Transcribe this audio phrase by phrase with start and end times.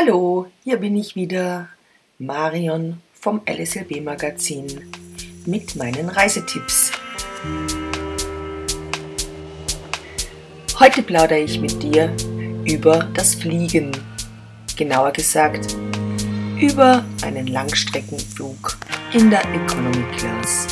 [0.00, 1.68] Hallo, hier bin ich wieder,
[2.18, 4.66] Marion vom LSLB Magazin
[5.44, 6.92] mit meinen Reisetipps.
[10.78, 12.10] Heute plaudere ich mit dir
[12.64, 13.92] über das Fliegen,
[14.74, 15.76] genauer gesagt
[16.58, 18.78] über einen Langstreckenflug
[19.12, 20.68] in der Economy Class.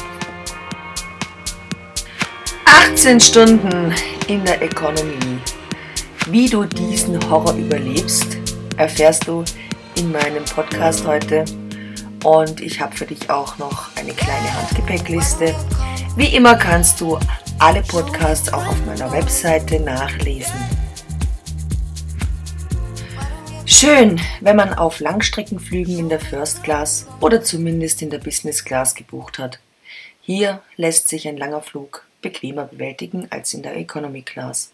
[2.65, 3.93] 18 Stunden
[4.27, 5.39] in der Economy.
[6.29, 8.39] Wie du diesen Horror überlebst,
[8.79, 9.45] erfährst du
[9.97, 11.45] in meinem Podcast heute.
[12.25, 15.55] Und ich habe für dich auch noch eine kleine Handgepäckliste.
[16.17, 17.19] Wie immer kannst du
[17.59, 20.55] alle Podcasts auch auf meiner Webseite nachlesen.
[23.67, 28.95] Schön, wenn man auf Langstreckenflügen in der First Class oder zumindest in der Business Class
[28.95, 29.59] gebucht hat.
[30.21, 34.71] Hier lässt sich ein langer Flug bequemer bewältigen als in der Economy Class.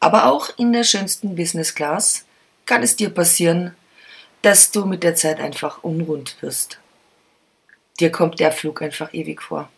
[0.00, 2.26] Aber auch in der schönsten Business Class
[2.66, 3.74] kann es dir passieren,
[4.42, 6.78] dass du mit der Zeit einfach unrund wirst.
[7.98, 9.70] Dir kommt der Flug einfach ewig vor.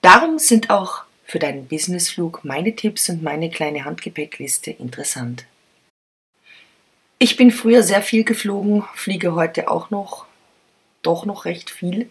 [0.00, 5.44] Darum sind auch für deinen Businessflug meine Tipps und meine kleine Handgepäckliste interessant.
[7.18, 10.26] Ich bin früher sehr viel geflogen, fliege heute auch noch,
[11.02, 12.10] doch noch recht viel.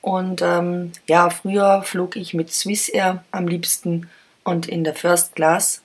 [0.00, 4.08] Und ähm, ja, früher flog ich mit Swiss Air am liebsten
[4.44, 5.82] und in der First Class.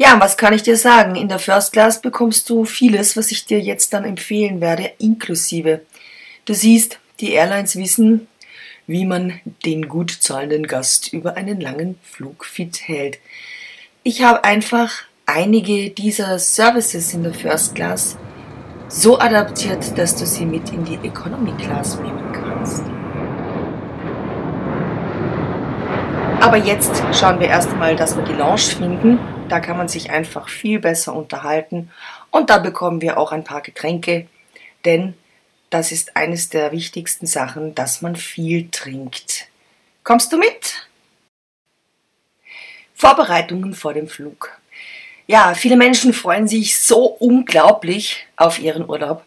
[0.00, 1.16] Ja, was kann ich dir sagen?
[1.16, 5.80] In der First Class bekommst du vieles, was ich dir jetzt dann empfehlen werde, inklusive.
[6.44, 8.28] Du siehst, die Airlines wissen,
[8.86, 13.18] wie man den gut zahlenden Gast über einen langen Flug fit hält.
[14.04, 14.92] Ich habe einfach
[15.26, 18.16] einige dieser Services in der First Class
[18.86, 22.84] so adaptiert, dass du sie mit in die Economy Class nehmen kannst.
[26.40, 29.18] Aber jetzt schauen wir erstmal, dass wir die Lounge finden.
[29.48, 31.90] Da kann man sich einfach viel besser unterhalten.
[32.30, 34.26] Und da bekommen wir auch ein paar Getränke,
[34.84, 35.14] denn
[35.70, 39.48] das ist eines der wichtigsten Sachen, dass man viel trinkt.
[40.04, 40.88] Kommst du mit?
[42.94, 44.58] Vorbereitungen vor dem Flug.
[45.26, 49.24] Ja, viele Menschen freuen sich so unglaublich auf ihren Urlaub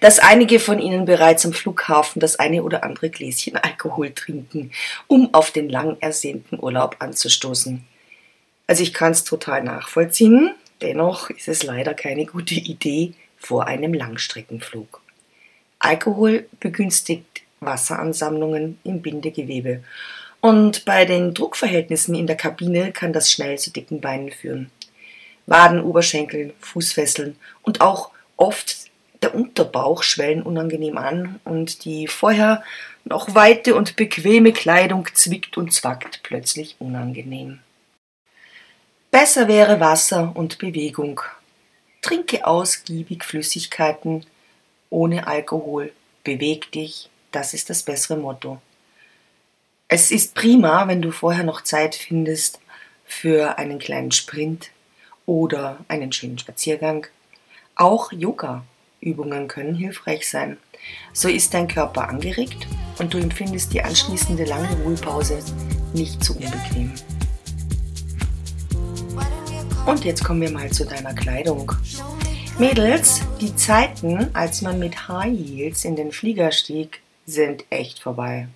[0.00, 4.72] dass einige von ihnen bereits am Flughafen das eine oder andere Gläschen Alkohol trinken,
[5.06, 7.86] um auf den lang ersehnten Urlaub anzustoßen.
[8.70, 13.92] Also ich kann es total nachvollziehen, dennoch ist es leider keine gute Idee vor einem
[13.92, 15.00] Langstreckenflug.
[15.80, 19.82] Alkohol begünstigt Wasseransammlungen im Bindegewebe
[20.40, 24.70] und bei den Druckverhältnissen in der Kabine kann das schnell zu dicken Beinen führen.
[25.46, 28.88] Waden, Oberschenkel, Fußfesseln und auch oft
[29.20, 32.62] der Unterbauch schwellen unangenehm an und die vorher
[33.04, 37.58] noch weite und bequeme Kleidung zwickt und zwackt plötzlich unangenehm.
[39.10, 41.20] Besser wäre Wasser und Bewegung.
[42.00, 44.24] Trinke ausgiebig Flüssigkeiten
[44.88, 45.92] ohne Alkohol.
[46.22, 48.62] Beweg dich, das ist das bessere Motto.
[49.88, 52.60] Es ist prima, wenn du vorher noch Zeit findest
[53.04, 54.70] für einen kleinen Sprint
[55.26, 57.08] oder einen schönen Spaziergang.
[57.74, 58.64] Auch Yoga
[59.00, 60.56] Übungen können hilfreich sein.
[61.12, 62.68] So ist dein Körper angeregt
[62.98, 65.42] und du empfindest die anschließende lange Ruhepause
[65.94, 66.92] nicht zu unbequem.
[69.86, 71.72] Und jetzt kommen wir mal zu deiner Kleidung.
[72.58, 78.48] Mädels, die Zeiten, als man mit High Heels in den Flieger stieg, sind echt vorbei.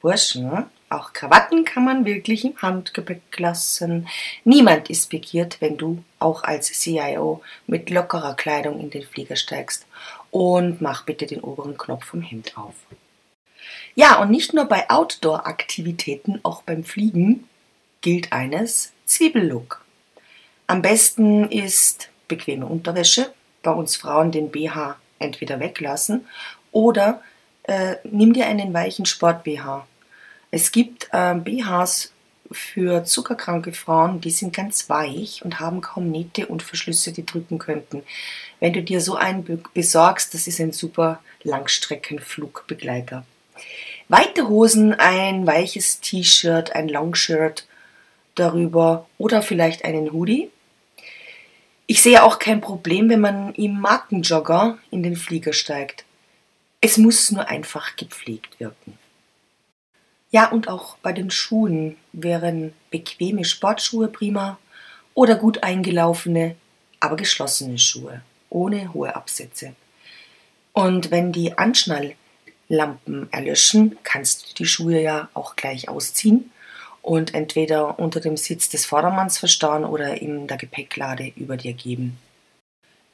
[0.00, 4.08] Burschen, auch Krawatten kann man wirklich im Handgepäck lassen.
[4.44, 9.86] Niemand ist pikiert, wenn du auch als CIO mit lockerer Kleidung in den Flieger steigst.
[10.30, 12.74] Und mach bitte den oberen Knopf vom Hemd auf.
[13.94, 17.48] Ja, und nicht nur bei Outdoor-Aktivitäten, auch beim Fliegen
[18.00, 19.84] gilt eines Zwiebellook.
[20.68, 26.28] Am besten ist bequeme Unterwäsche, bei uns Frauen den BH entweder weglassen
[26.70, 27.20] oder
[27.64, 29.86] äh, nimm dir einen weichen Sport-BH
[30.50, 32.12] es gibt äh, BHs
[32.50, 37.58] für zuckerkranke Frauen, die sind ganz weich und haben kaum Nähte und Verschlüsse, die drücken
[37.58, 38.02] könnten.
[38.58, 43.26] Wenn du dir so einen besorgst, das ist ein super Langstreckenflugbegleiter.
[44.08, 47.66] Weite Hosen, ein weiches T-Shirt, ein Longshirt
[48.34, 50.50] darüber oder vielleicht einen Hoodie.
[51.90, 56.04] Ich sehe auch kein Problem, wenn man im Markenjogger in den Flieger steigt.
[56.82, 58.98] Es muss nur einfach gepflegt wirken.
[60.30, 64.58] Ja, und auch bei den Schuhen wären bequeme Sportschuhe prima
[65.14, 66.56] oder gut eingelaufene,
[67.00, 68.20] aber geschlossene Schuhe
[68.50, 69.74] ohne hohe Absätze.
[70.74, 76.50] Und wenn die Anschnalllampen erlöschen, kannst du die Schuhe ja auch gleich ausziehen
[77.02, 82.18] und entweder unter dem Sitz des Vordermanns verstauen oder in der Gepäcklade über dir geben.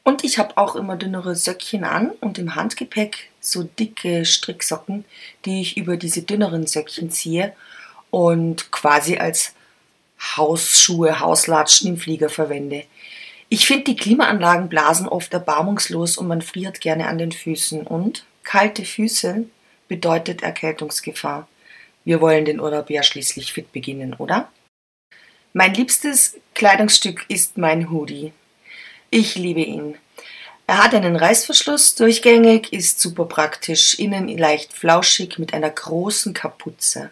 [0.02, 5.04] Und ich habe auch immer dünnere Söckchen an und im Handgepäck so dicke Stricksocken,
[5.44, 7.54] die ich über diese dünneren Söckchen ziehe
[8.10, 9.54] und quasi als
[10.36, 12.84] Hausschuhe, Hauslatschen im Flieger verwende.
[13.48, 17.86] Ich finde, die Klimaanlagen blasen oft erbarmungslos und man friert gerne an den Füßen.
[17.86, 19.44] Und kalte Füße
[19.88, 21.46] bedeutet Erkältungsgefahr.
[22.05, 24.51] Wir wollen den Urlaub ja schließlich fit beginnen, oder?
[25.53, 28.33] Mein liebstes Kleidungsstück ist mein Hoodie.
[29.11, 29.97] Ich liebe ihn.
[30.67, 37.11] Er hat einen Reißverschluss durchgängig, ist super praktisch, innen leicht flauschig mit einer großen Kapuze.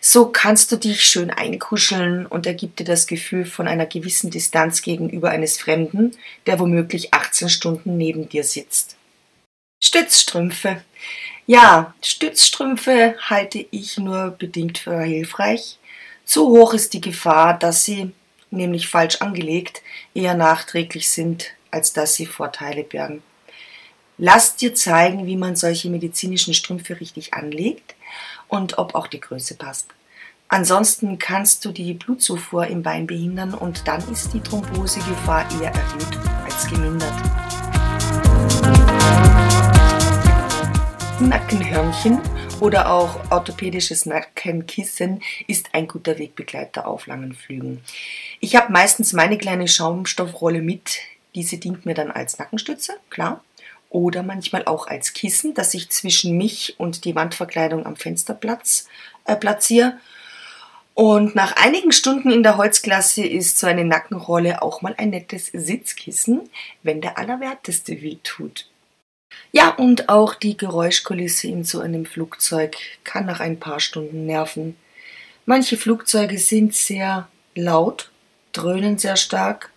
[0.00, 4.30] So kannst du dich schön einkuscheln und er gibt dir das Gefühl von einer gewissen
[4.30, 6.16] Distanz gegenüber eines Fremden,
[6.46, 8.96] der womöglich 18 Stunden neben dir sitzt.
[9.82, 10.80] Stützstrümpfe.
[11.46, 15.78] Ja, Stützstrümpfe halte ich nur bedingt für hilfreich.
[16.24, 18.12] Zu hoch ist die Gefahr, dass sie,
[18.50, 19.82] nämlich falsch angelegt,
[20.14, 23.22] eher nachträglich sind, als dass sie Vorteile bergen.
[24.18, 27.96] Lass dir zeigen, wie man solche medizinischen Strümpfe richtig anlegt
[28.46, 29.88] und ob auch die Größe passt.
[30.46, 36.18] Ansonsten kannst du die Blutzufuhr im Bein behindern und dann ist die Thrombosegefahr eher erhöht
[36.44, 37.14] als gemindert.
[41.28, 42.20] Nackenhörnchen
[42.60, 47.82] oder auch orthopädisches Nackenkissen ist ein guter Wegbegleiter auf langen Flügen.
[48.40, 50.98] Ich habe meistens meine kleine Schaumstoffrolle mit.
[51.34, 53.44] Diese dient mir dann als Nackenstütze, klar.
[53.88, 58.88] Oder manchmal auch als Kissen, das ich zwischen mich und die Wandverkleidung am Fensterplatz
[59.24, 59.98] äh, platziere.
[60.94, 65.46] Und nach einigen Stunden in der Holzklasse ist so eine Nackenrolle auch mal ein nettes
[65.52, 66.50] Sitzkissen,
[66.82, 68.66] wenn der Allerwerteste weh tut.
[69.52, 74.76] Ja, und auch die Geräuschkulisse in so einem Flugzeug kann nach ein paar Stunden nerven.
[75.44, 78.10] Manche Flugzeuge sind sehr laut,
[78.52, 79.70] dröhnen sehr stark.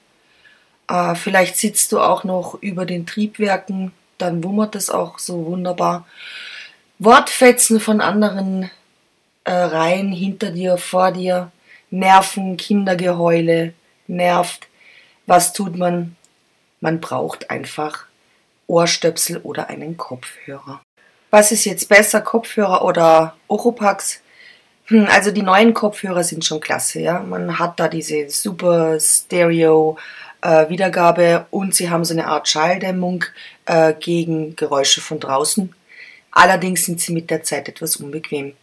[0.87, 6.07] Äh, vielleicht sitzt du auch noch über den Triebwerken, dann wummert es auch so wunderbar.
[6.99, 8.69] Wortfetzen von anderen
[9.43, 11.51] äh, Reihen hinter dir, vor dir,
[11.89, 13.73] Nerven, Kindergeheule,
[14.07, 14.67] nervt.
[15.25, 16.15] Was tut man?
[16.81, 18.05] Man braucht einfach
[18.67, 20.81] Ohrstöpsel oder einen Kopfhörer.
[21.31, 24.21] Was ist jetzt besser, Kopfhörer oder Oropax?
[24.85, 27.19] Hm, also die neuen Kopfhörer sind schon klasse, ja.
[27.19, 29.97] Man hat da diese super Stereo
[30.41, 33.25] äh, Wiedergabe und sie haben so eine Art Schalldämmung
[33.65, 35.73] äh, gegen Geräusche von draußen.
[36.31, 38.53] Allerdings sind sie mit der Zeit etwas unbequem.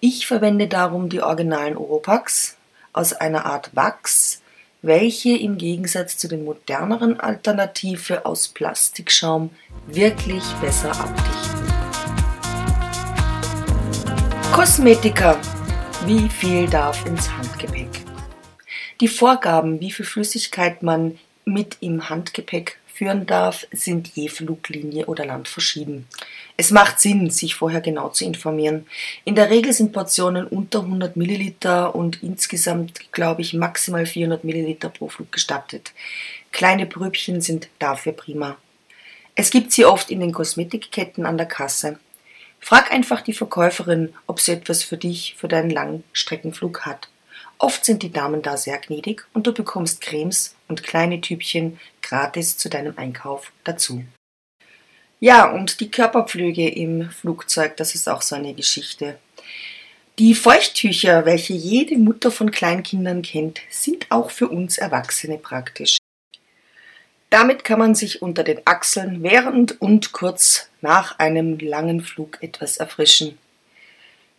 [0.00, 2.56] Ich verwende darum die originalen Oropax
[2.92, 4.42] aus einer Art Wachs,
[4.84, 9.48] welche im Gegensatz zu den moderneren Alternative aus Plastikschaum
[9.86, 11.72] wirklich besser abdichten.
[14.52, 15.40] Kosmetika.
[16.04, 17.88] Wie viel darf ins Handgepäck?
[19.00, 25.26] Die Vorgaben, wie viel Flüssigkeit man mit im Handgepäck führen darf, sind je Fluglinie oder
[25.26, 26.06] Land verschieden.
[26.56, 28.86] Es macht Sinn, sich vorher genau zu informieren.
[29.24, 34.88] In der Regel sind Portionen unter 100 Milliliter und insgesamt, glaube ich, maximal 400 Milliliter
[34.88, 35.92] pro Flug gestattet.
[36.52, 38.56] Kleine Pröbchen sind dafür prima.
[39.34, 41.98] Es gibt sie oft in den Kosmetikketten an der Kasse.
[42.60, 47.08] Frag einfach die Verkäuferin, ob sie etwas für dich für deinen Langstreckenflug hat.
[47.58, 52.58] Oft sind die Damen da sehr gnädig und du bekommst Cremes und kleine Tübchen gratis
[52.58, 54.02] zu deinem Einkauf dazu.
[55.20, 59.16] Ja, und die Körperpflege im Flugzeug, das ist auch so eine Geschichte.
[60.18, 65.98] Die Feuchttücher, welche jede Mutter von Kleinkindern kennt, sind auch für uns Erwachsene praktisch.
[67.30, 72.78] Damit kann man sich unter den Achseln während und kurz nach einem langen Flug etwas
[72.78, 73.38] erfrischen.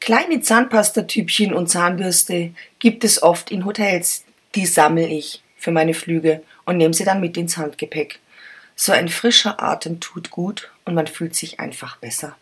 [0.02, 4.26] Kleine Zahnpastatübchen und Zahnbürste gibt es oft in Hotels.
[4.54, 8.20] Die sammle ich für meine Flüge und nehme sie dann mit ins Handgepäck.
[8.76, 12.38] So ein frischer Atem tut gut und man fühlt sich einfach besser.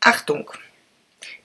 [0.00, 0.48] Achtung!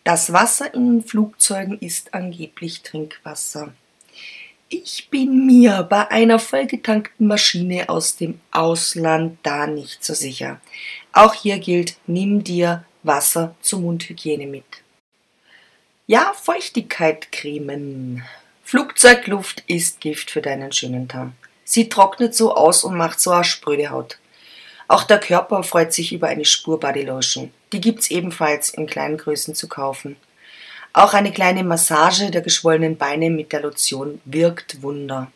[0.03, 3.73] Das Wasser in Flugzeugen ist angeblich Trinkwasser.
[4.69, 10.61] Ich bin mir bei einer vollgetankten Maschine aus dem Ausland da nicht so sicher.
[11.13, 14.65] Auch hier gilt, nimm dir Wasser zur Mundhygiene mit.
[16.05, 18.23] Ja, Feuchtigkeit cremen.
[18.67, 21.33] Flugzeugluft ist Gift für deinen schönen Tarn.
[21.63, 24.17] Sie trocknet so aus und macht so eine spröde Haut.
[24.87, 27.51] Auch der Körper freut sich über eine Spur Bodylotion.
[27.71, 30.15] Die gibt's ebenfalls in kleinen Größen zu kaufen.
[30.93, 35.31] Auch eine kleine Massage der geschwollenen Beine mit der Lotion wirkt Wunder.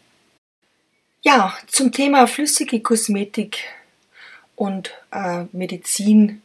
[1.22, 3.60] Ja, zum Thema flüssige Kosmetik
[4.56, 6.42] und äh, Medizin,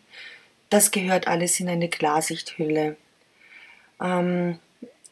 [0.68, 2.98] das gehört alles in eine Klarsichthülle.
[4.02, 4.58] Ähm,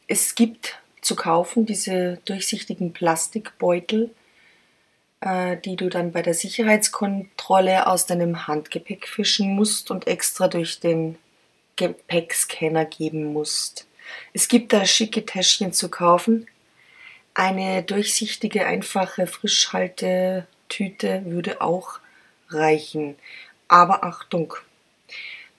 [0.07, 4.11] es gibt zu kaufen diese durchsichtigen Plastikbeutel,
[5.21, 10.79] äh, die du dann bei der Sicherheitskontrolle aus deinem Handgepäck fischen musst und extra durch
[10.79, 11.17] den
[11.75, 13.87] Gepäckscanner geben musst.
[14.33, 16.47] Es gibt da schicke Täschchen zu kaufen.
[17.33, 21.99] Eine durchsichtige, einfache Frischhaltetüte würde auch
[22.49, 23.15] reichen.
[23.67, 24.55] Aber Achtung!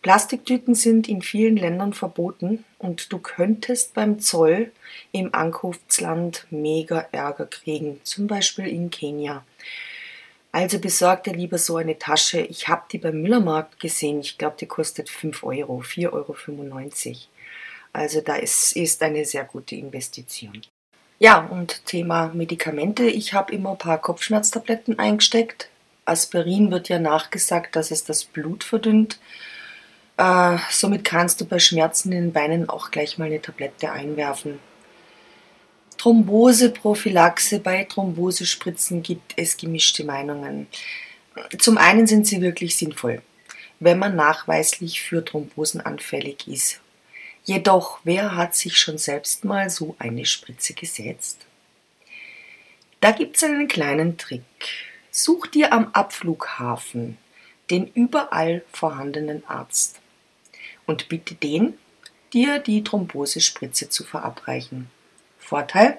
[0.05, 4.71] Plastiktüten sind in vielen Ländern verboten und du könntest beim Zoll
[5.13, 9.47] im Ankunftsland mega Ärger kriegen, zum Beispiel in Kenia.
[10.53, 12.41] Also besorg dir lieber so eine Tasche.
[12.41, 14.21] Ich habe die beim Müllermarkt gesehen.
[14.21, 17.17] Ich glaube, die kostet 5 Euro, 4,95 Euro.
[17.95, 20.61] Also da ist, eine sehr gute Investition.
[21.19, 23.05] Ja, und Thema Medikamente.
[23.05, 25.71] Ich habe immer ein paar Kopfschmerztabletten eingesteckt.
[26.05, 29.19] Aspirin wird ja nachgesagt, dass es das Blut verdünnt.
[30.17, 34.61] Äh, somit kannst du bei Schmerzen in den Beinen auch gleich mal eine Tablette einwerfen.
[35.99, 40.67] Thromboseprophylaxe bei Thrombosespritzen gibt es gemischte Meinungen.
[41.59, 43.23] Zum einen sind sie wirklich sinnvoll,
[43.81, 46.81] wenn man nachweislich für Thrombosen anfällig ist.
[47.45, 51.47] Jedoch, wer hat sich schon selbst mal so eine Spritze gesetzt?
[53.01, 54.43] Da gibt es einen kleinen Trick.
[55.11, 57.19] Such dir am Abflughafen
[57.71, 60.01] den überall vorhandenen Arzt
[60.87, 61.75] und bitte den,
[62.33, 64.91] dir die Thrombosespritze zu verabreichen.
[65.39, 65.99] Vorteil,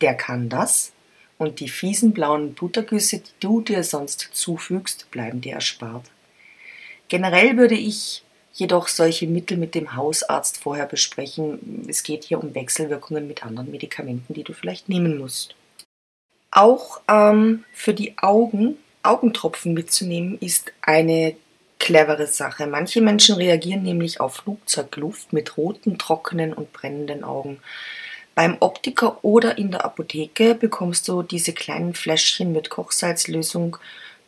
[0.00, 0.92] der kann das
[1.38, 6.10] und die fiesen blauen Buttergüsse, die du dir sonst zufügst, bleiben dir erspart.
[7.08, 11.86] Generell würde ich jedoch solche Mittel mit dem Hausarzt vorher besprechen.
[11.88, 15.54] Es geht hier um Wechselwirkungen mit anderen Medikamenten, die du vielleicht nehmen musst.
[16.50, 21.36] Auch ähm, für die Augen Augentropfen mitzunehmen ist eine
[21.78, 22.66] clevere Sache.
[22.66, 27.60] Manche Menschen reagieren nämlich auf Flugzeugluft mit roten, trockenen und brennenden Augen.
[28.34, 33.78] Beim Optiker oder in der Apotheke bekommst du diese kleinen Fläschchen mit Kochsalzlösung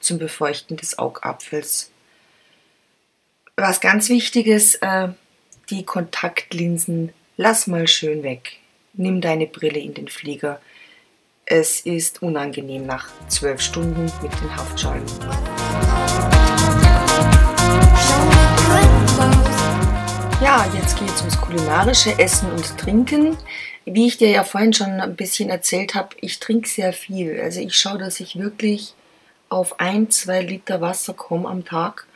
[0.00, 1.90] zum Befeuchten des Augapfels.
[3.56, 5.08] Was ganz wichtig ist, äh,
[5.68, 8.56] die Kontaktlinsen lass mal schön weg.
[8.94, 10.60] Nimm deine Brille in den Flieger.
[11.44, 15.04] Es ist unangenehm nach zwölf Stunden mit den Haftschalen.
[20.42, 23.36] Ja, jetzt geht es ums kulinarische Essen und Trinken.
[23.84, 27.38] Wie ich dir ja vorhin schon ein bisschen erzählt habe, ich trinke sehr viel.
[27.38, 28.94] Also ich schaue, dass ich wirklich
[29.50, 32.06] auf ein, zwei Liter Wasser komme am Tag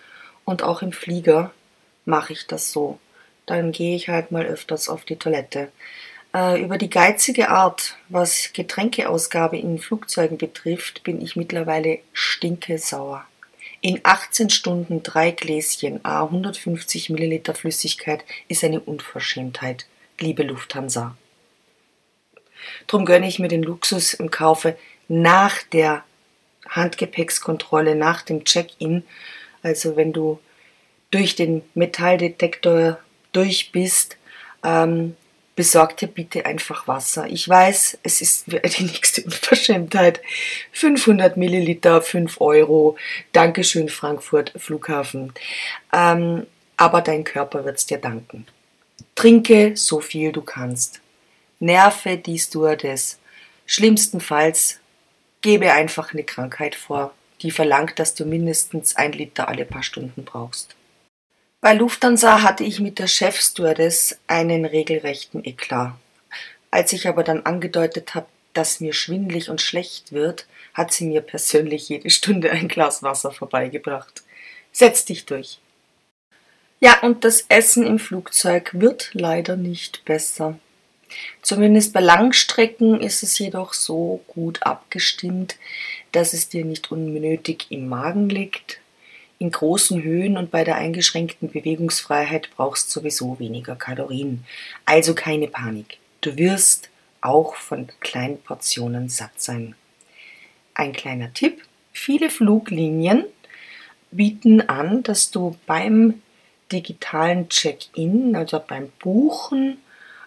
[0.47, 1.53] und auch im Flieger
[2.07, 2.99] mache ich das so.
[3.45, 5.71] Dann gehe ich halt mal öfters auf die Toilette.
[6.35, 13.27] Äh, über die geizige Art, was Getränkeausgabe in Flugzeugen betrifft, bin ich mittlerweile stinkesauer.
[13.85, 19.85] In 18 Stunden drei Gläschen a 150 Milliliter Flüssigkeit ist eine Unverschämtheit,
[20.19, 21.19] liebe Lufthansa.
[22.87, 26.03] Drum gönne ich mir den Luxus und kaufe nach der
[26.67, 29.05] Handgepäckskontrolle, nach dem Check-in,
[29.63, 30.41] also wenn du
[31.11, 32.99] durch den Metalldetektor
[33.33, 34.17] durch bist,
[34.65, 35.15] ähm,
[35.57, 37.27] besorgt dir bitte einfach Wasser.
[37.27, 38.47] Ich weiß, es ist
[38.79, 40.21] die nächste Unverschämtheit.
[40.73, 42.97] 500 Milliliter, 5 Euro.
[43.33, 45.33] Dankeschön, Frankfurt Flughafen.
[45.93, 46.47] Ähm,
[46.77, 48.47] aber dein Körper wird's dir danken.
[49.15, 51.01] Trinke so viel du kannst.
[51.61, 53.19] Nerve die Stewardess.
[53.67, 54.81] Schlimmstenfalls
[55.41, 60.25] gebe einfach eine Krankheit vor, die verlangt, dass du mindestens ein Liter alle paar Stunden
[60.25, 60.75] brauchst.
[61.65, 65.95] Bei Lufthansa hatte ich mit der Chefstewardess einen regelrechten Eklat.
[66.71, 71.23] Als ich aber dann angedeutet habe, dass mir schwindlig und schlecht wird, hat sie mir
[71.23, 74.25] persönlich jede Stunde ein Glas Wasser vorbeigebracht.
[74.73, 75.59] Setz dich durch.
[76.81, 80.59] Ja, und das Essen im Flugzeug wird leider nicht besser.
[81.41, 85.57] Zumindest bei Langstrecken ist es jedoch so gut abgestimmt,
[86.13, 88.81] dass es dir nicht unnötig im Magen liegt,
[89.45, 94.45] in großen Höhen und bei der eingeschränkten Bewegungsfreiheit brauchst sowieso weniger Kalorien.
[94.87, 95.99] Also keine Panik.
[96.23, 96.89] Du wirst
[97.21, 99.75] auch von kleinen Portionen satt sein.
[100.73, 101.63] Ein kleiner Tipp.
[101.93, 103.27] Viele Fluglinien
[104.11, 106.23] bieten an, dass du beim
[106.73, 109.77] digitalen Check-in, also beim Buchen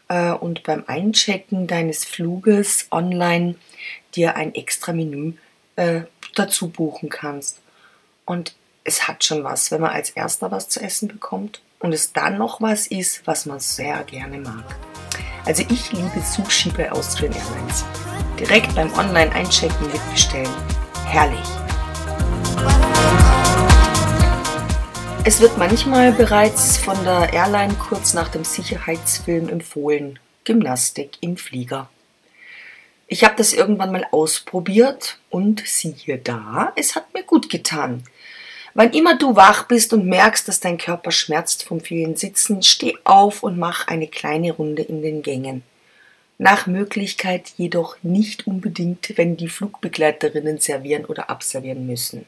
[0.10, 3.56] äh, und beim Einchecken deines Fluges online
[4.16, 5.34] dir ein extra Menü
[5.76, 6.02] äh,
[6.36, 7.62] dazu buchen kannst.
[8.26, 8.54] Und
[8.88, 12.38] es hat schon was, wenn man als erster was zu essen bekommt und es dann
[12.38, 14.64] noch was ist, was man sehr gerne mag.
[15.46, 17.84] Also ich liebe Sushi bei Austrian Airlines.
[18.40, 20.50] Direkt beim Online-Einchecken mitbestellen.
[21.06, 21.48] Herrlich.
[25.26, 30.18] Es wird manchmal bereits von der Airline kurz nach dem Sicherheitsfilm empfohlen.
[30.46, 31.90] Gymnastik im Flieger.
[33.08, 38.04] Ich habe das irgendwann mal ausprobiert und siehe da, es hat mir gut getan.
[38.78, 42.96] Wann immer du wach bist und merkst, dass dein Körper schmerzt vom vielen Sitzen, steh
[43.06, 45.64] auf und mach eine kleine Runde in den Gängen.
[46.38, 52.28] Nach Möglichkeit jedoch nicht unbedingt, wenn die Flugbegleiterinnen servieren oder abservieren müssen.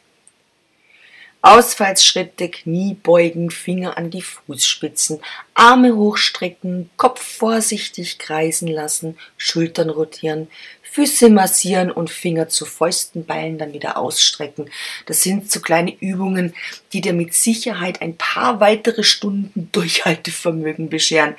[1.41, 5.22] Ausfallsschritte, Knie beugen, Finger an die Fußspitzen,
[5.53, 10.50] Arme hochstrecken, Kopf vorsichtig kreisen lassen, Schultern rotieren,
[10.91, 14.69] Füße massieren und Finger zu Fäusten ballen, dann wieder ausstrecken.
[15.05, 16.55] Das sind so kleine Übungen,
[16.91, 21.36] die dir mit Sicherheit ein paar weitere Stunden Durchhaltevermögen bescheren.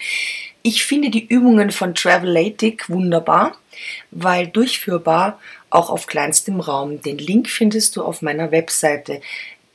[0.62, 3.56] Ich finde die Übungen von Travelatic wunderbar,
[4.10, 7.02] weil durchführbar auch auf kleinstem Raum.
[7.02, 9.20] Den Link findest du auf meiner Webseite.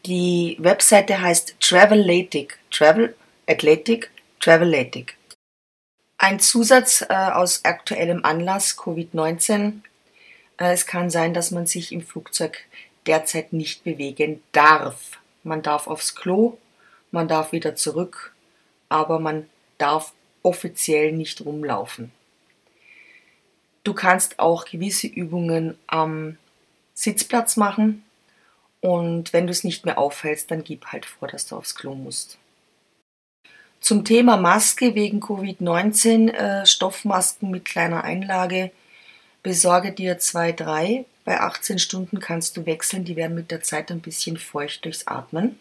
[0.05, 2.59] Die Webseite heißt Travelatic.
[2.69, 3.15] Travel
[3.47, 5.17] Athletic, Travelatic.
[6.19, 9.81] Ein Zusatz äh, aus aktuellem Anlass Covid-19.
[10.59, 12.59] Äh, es kann sein, dass man sich im Flugzeug
[13.07, 15.17] derzeit nicht bewegen darf.
[15.41, 16.59] Man darf aufs Klo,
[17.09, 18.35] man darf wieder zurück,
[18.89, 22.12] aber man darf offiziell nicht rumlaufen.
[23.83, 26.38] Du kannst auch gewisse Übungen am
[26.93, 28.04] Sitzplatz machen,
[28.82, 31.96] und wenn du es nicht mehr auffällst, dann gib halt vor, dass du aufs Klo
[31.96, 32.38] musst.
[33.79, 38.72] Zum Thema Maske wegen Covid-19, äh, Stoffmasken mit kleiner Einlage,
[39.44, 41.05] besorge dir zwei, drei.
[41.24, 45.08] Bei 18 Stunden kannst du wechseln, die werden mit der Zeit ein bisschen feucht durchs
[45.08, 45.60] Atmen.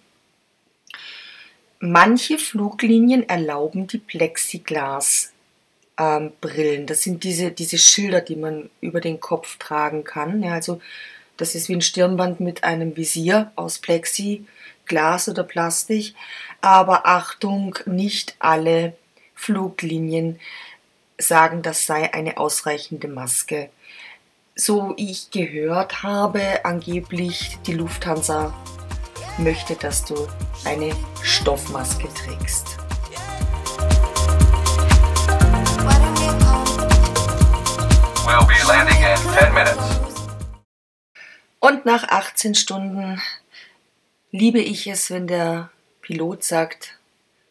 [1.80, 5.33] Manche Fluglinien erlauben die Plexiglas.
[5.99, 6.33] Ähm.
[6.87, 10.42] Das sind diese, diese Schilder, die man über den Kopf tragen kann.
[10.42, 10.80] Ja, also
[11.36, 14.46] das ist wie ein Stirnband mit einem Visier aus Plexi,
[14.86, 16.14] Glas oder Plastik.
[16.60, 18.94] Aber Achtung, nicht alle
[19.34, 20.38] Fluglinien
[21.18, 23.70] sagen, das sei eine ausreichende Maske.
[24.54, 28.54] So ich gehört habe, angeblich die Lufthansa
[29.38, 30.28] möchte, dass du
[30.64, 32.78] eine Stoffmaske trägst.
[38.24, 39.93] We'll be landing in 10 minutes.
[41.64, 43.22] Und nach 18 Stunden
[44.33, 45.70] liebe ich es, wenn der
[46.03, 46.98] Pilot sagt,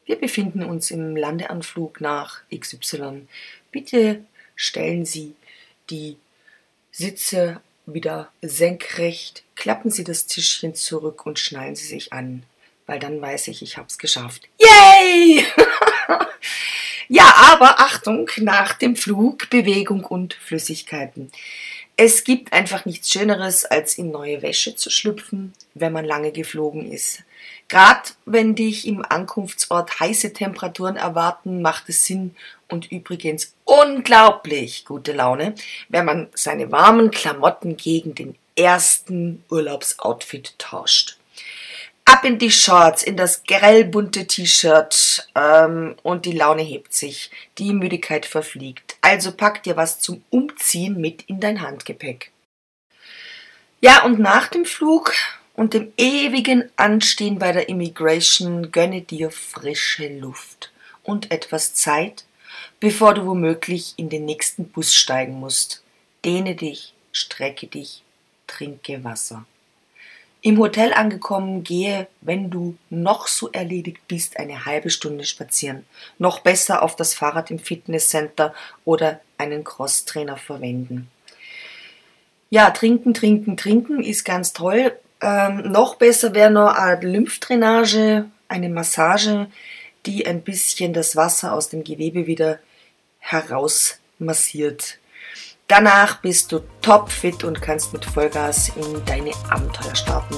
[0.05, 3.27] wir befinden uns im Landeanflug nach XY.
[3.71, 4.23] Bitte
[4.55, 5.33] stellen Sie
[5.89, 6.17] die
[6.91, 12.43] Sitze wieder senkrecht, klappen Sie das Tischchen zurück und schnallen Sie sich an,
[12.85, 14.47] weil dann weiß ich, ich habe es geschafft.
[14.59, 15.43] Yay!
[17.07, 21.31] ja, aber Achtung, nach dem Flug Bewegung und Flüssigkeiten.
[22.05, 26.91] Es gibt einfach nichts Schöneres, als in neue Wäsche zu schlüpfen, wenn man lange geflogen
[26.91, 27.23] ist.
[27.69, 32.35] Gerade wenn dich im Ankunftsort heiße Temperaturen erwarten, macht es Sinn
[32.67, 35.55] und übrigens unglaublich gute Laune,
[35.87, 41.15] wenn man seine warmen Klamotten gegen den ersten Urlaubsoutfit tauscht
[42.05, 47.73] ab in die Shorts, in das grellbunte T-Shirt ähm, und die Laune hebt sich, die
[47.73, 48.97] Müdigkeit verfliegt.
[49.01, 52.31] Also pack dir was zum Umziehen mit in dein Handgepäck.
[53.81, 55.13] Ja, und nach dem Flug
[55.55, 60.71] und dem ewigen Anstehen bei der Immigration gönne dir frische Luft
[61.03, 62.25] und etwas Zeit,
[62.79, 65.83] bevor du womöglich in den nächsten Bus steigen musst.
[66.25, 68.03] Dehne dich, strecke dich,
[68.47, 69.45] trinke Wasser.
[70.45, 75.85] Im Hotel angekommen, gehe, wenn du noch so erledigt bist, eine halbe Stunde spazieren.
[76.19, 78.53] Noch besser auf das Fahrrad im Fitnesscenter
[78.83, 81.09] oder einen Crosstrainer verwenden.
[82.49, 84.91] Ja, trinken, trinken, trinken ist ganz toll.
[85.21, 89.47] Ähm, noch besser wäre noch eine Lymphdrainage, eine Massage,
[90.05, 92.59] die ein bisschen das Wasser aus dem Gewebe wieder
[93.19, 94.97] herausmassiert.
[95.67, 100.35] Danach bist du topfit und kannst mit Vollgas in deine Abenteuer starten,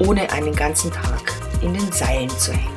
[0.00, 2.76] ohne einen ganzen Tag in den Seilen zu hängen.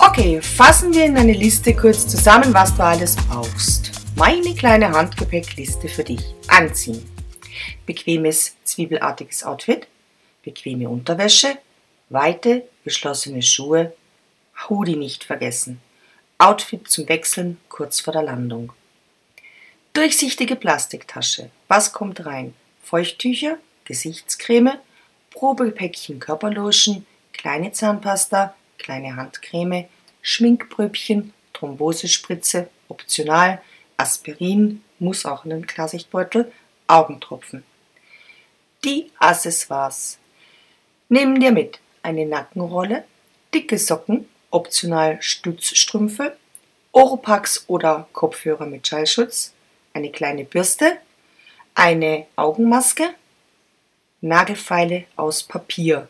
[0.00, 3.92] Okay, fassen wir in eine Liste kurz zusammen, was du alles brauchst.
[4.16, 6.34] Meine kleine Handgepäckliste für dich.
[6.48, 7.08] Anziehen.
[7.86, 9.86] Bequemes, zwiebelartiges Outfit,
[10.42, 11.58] bequeme Unterwäsche,
[12.10, 13.92] weite, geschlossene Schuhe,
[14.68, 15.80] Hoodie nicht vergessen.
[16.38, 18.72] Outfit zum Wechseln kurz vor der Landung.
[19.92, 21.50] Durchsichtige Plastiktasche.
[21.68, 22.54] Was kommt rein?
[22.82, 24.78] Feuchttücher, Gesichtscreme,
[25.30, 29.86] Probepäckchen Körperlotion, kleine Zahnpasta, kleine Handcreme,
[30.22, 33.60] Schminkpröbchen, Thrombosespritze, optional,
[33.96, 36.52] Aspirin, muss auch in den Klarsichtbeutel,
[36.86, 37.64] Augentropfen.
[38.84, 40.18] Die Accessoires.
[41.08, 43.04] Nehmen dir mit eine Nackenrolle,
[43.52, 46.36] dicke Socken, optional Stützstrümpfe,
[46.92, 49.52] Oropax oder Kopfhörer mit Schallschutz,
[49.92, 50.96] eine kleine Bürste,
[51.74, 53.04] eine Augenmaske,
[54.20, 56.08] Nagelfeile aus Papier.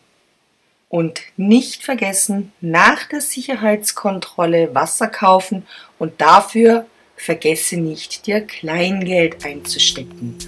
[0.88, 5.66] Und nicht vergessen, nach der Sicherheitskontrolle Wasser kaufen
[5.98, 10.38] und dafür vergesse nicht, dir Kleingeld einzustecken.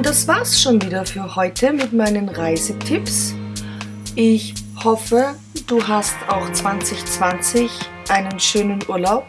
[0.00, 3.34] Und das war's schon wieder für heute mit meinen Reisetipps.
[4.14, 5.34] Ich hoffe,
[5.66, 7.70] du hast auch 2020
[8.08, 9.26] einen schönen Urlaub.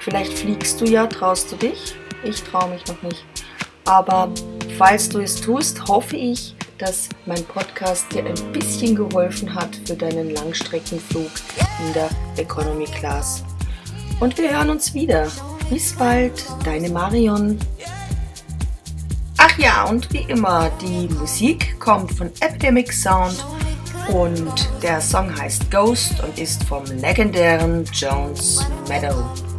[0.00, 1.94] Vielleicht fliegst du ja, traust du dich?
[2.24, 3.24] Ich traue mich noch nicht.
[3.86, 4.30] Aber
[4.76, 9.96] falls du es tust, hoffe ich, dass mein Podcast dir ein bisschen geholfen hat für
[9.96, 11.30] deinen Langstreckenflug
[11.86, 13.44] in der Economy Class.
[14.20, 15.26] Und wir hören uns wieder.
[15.70, 17.58] Bis bald, deine Marion.
[19.42, 23.42] Ach ja, und wie immer, die Musik kommt von Epidemic Sound
[24.12, 29.49] und der Song heißt Ghost und ist vom legendären Jones Meadow.